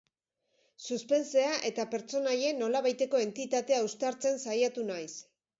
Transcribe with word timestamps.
Suspensea 0.85 1.51
eta 1.69 1.85
pertsonaien 1.91 2.59
nolabaiteko 2.63 3.23
entitatea 3.29 3.85
uztartzen 3.91 4.45
saiatu 4.49 4.91
naiz. 4.93 5.09